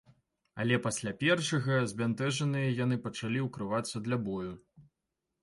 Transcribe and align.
Але 0.61 0.77
пасля 0.85 1.11
першага 1.23 1.75
збянтэжаныя 1.91 2.73
яны 2.83 2.99
пачалі 3.05 3.45
ўкрывацца 3.47 4.03
для 4.09 4.21
бою. 4.31 4.51